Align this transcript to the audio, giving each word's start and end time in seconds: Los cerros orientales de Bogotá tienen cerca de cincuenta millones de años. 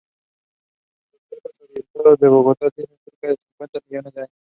Los 1.11 1.21
cerros 1.29 1.61
orientales 1.61 2.19
de 2.19 2.27
Bogotá 2.27 2.71
tienen 2.71 2.97
cerca 3.05 3.27
de 3.27 3.37
cincuenta 3.37 3.79
millones 3.87 4.13
de 4.15 4.21
años. 4.21 4.31